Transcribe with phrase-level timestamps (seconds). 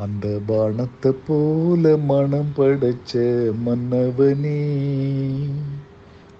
[0.00, 3.14] அந்த பானத்தை போல மனம் படைச்ச
[3.66, 4.60] மன்னவனே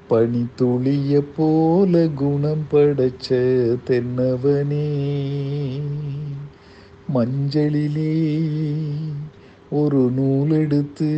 [0.08, 3.28] பனி துளிய போல குணம் படைச்ச
[3.86, 4.86] தென்னவனே
[7.14, 8.14] மஞ்சளிலே
[9.70, 11.10] ஒரு நூல் எடுத்து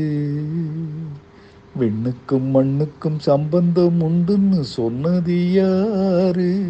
[1.79, 6.65] விண்ணுக்கும் மண்ணுக்கும் சம்பந்தம் உண்டுன்னு சொன்னது யாரு?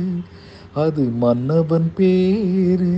[0.75, 2.95] அது மன்னவன் பேரு.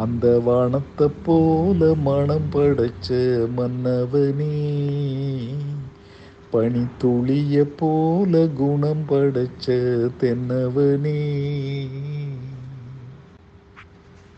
[0.00, 3.08] அந்த வானத்தை போல மனம் படைச்ச
[3.56, 4.54] மன்னவனே
[6.52, 9.66] பனித்துளிய போல குணம் படைச்ச
[10.20, 11.20] தென்னவனே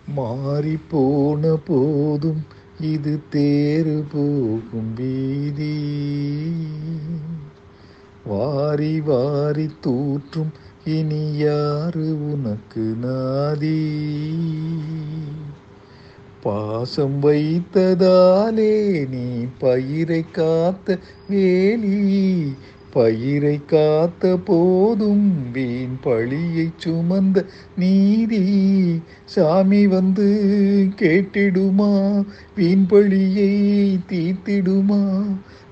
[0.07, 2.47] மாறி போன போதும்
[2.81, 5.75] இது தேறு போகும் வீதி.
[8.27, 10.53] வாரி வாரி தூற்றும்
[10.85, 13.79] இனி யாரு உனக்கு நாதீ?
[16.43, 22.55] பாசம் வைத்ததாலே நீ பயிரை காத்த வேலி.
[22.91, 27.45] பயிரை காத்த போதும் வீண் பழியை சுமந்த
[27.77, 29.03] நீதி.
[29.25, 30.49] சாமி வந்து
[30.97, 32.25] கேட்டிடுமா?
[32.57, 35.25] வீண் பழியை தீர்த்திடுமா?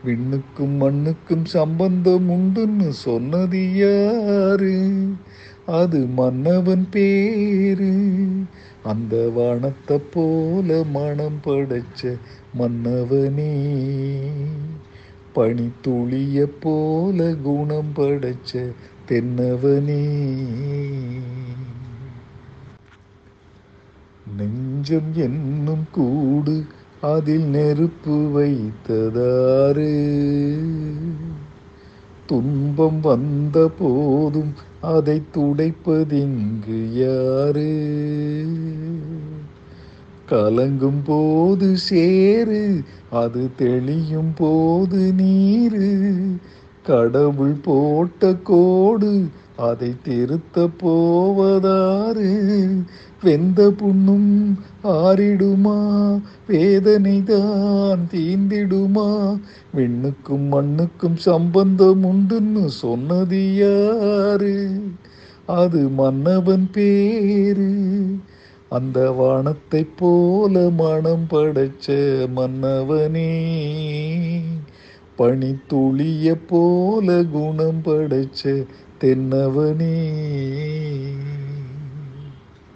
[0.05, 5.09] விண்ணுக்கும் மண்ணுக்கும் சம்பந்தம் உண்டுன்னு சொன்னது யாரு?
[5.67, 7.93] அது மன்னவன் பேரு.
[8.85, 12.17] அந்த வானத்தை போல மனம் படைச்ச
[12.59, 13.53] மன்னவனே
[15.35, 18.53] பனித்துளிய போல குணம் படைச்ச
[19.09, 20.05] தென்னவனே
[24.37, 26.57] நெஞ்சம் என்னும் கூடு
[27.03, 29.93] அதில் நெருப்பு வைத்ததாறு.
[32.27, 37.71] துன்பம் வந்த போதும் அதை துடைப்பதிங்கு யாரு
[40.31, 46.19] கலங்கும் போது சேரு அது தெளியும் போது நீரு.
[46.83, 52.31] கடவுள் போட்ட கோடு அதை திருத்த போவதாறு.
[53.23, 56.21] வெந்த புண்ணும் ஆறிடுமா?
[56.47, 59.41] வேதனை தான் தீந்திடுமா
[59.75, 64.81] விண்ணுக்கும் மண்ணுக்கும் சம்பந்தம் உண்டுன்னு சொன்னது யாரு?
[65.47, 67.75] அது மன்னவன் பேரு.
[68.71, 71.87] அந்த வானத்தை போல மனம் படைச்ச
[72.37, 73.31] மன்னவனே
[75.19, 78.67] பனித்துளிய போல குணம் படைச்ச
[79.01, 79.95] தென்னவனே.